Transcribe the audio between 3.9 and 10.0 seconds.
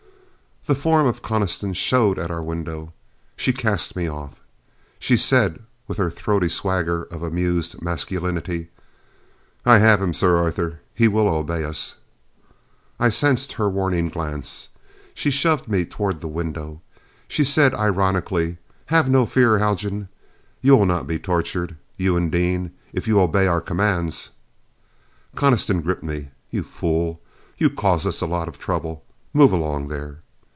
me off. She said, with her throaty swagger of amused, masculinity: "I